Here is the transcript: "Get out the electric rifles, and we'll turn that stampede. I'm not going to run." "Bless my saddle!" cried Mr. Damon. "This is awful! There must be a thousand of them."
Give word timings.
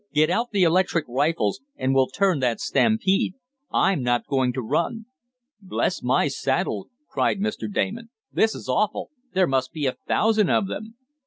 "Get 0.11 0.31
out 0.31 0.49
the 0.51 0.63
electric 0.63 1.05
rifles, 1.07 1.61
and 1.75 1.93
we'll 1.93 2.07
turn 2.07 2.39
that 2.39 2.59
stampede. 2.59 3.35
I'm 3.71 4.01
not 4.01 4.25
going 4.25 4.51
to 4.53 4.61
run." 4.63 5.05
"Bless 5.61 6.01
my 6.01 6.27
saddle!" 6.27 6.89
cried 7.07 7.37
Mr. 7.39 7.71
Damon. 7.71 8.09
"This 8.33 8.55
is 8.55 8.67
awful! 8.67 9.11
There 9.35 9.45
must 9.45 9.71
be 9.71 9.85
a 9.85 9.93
thousand 10.07 10.49
of 10.49 10.65
them." 10.67 10.95